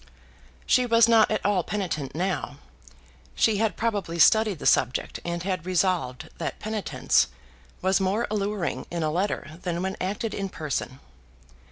[0.65, 2.57] She was not at all penitent now.
[3.35, 7.27] She had probably studied the subject, and had resolved that penitence
[7.83, 10.99] was more alluring in a letter than when acted in person.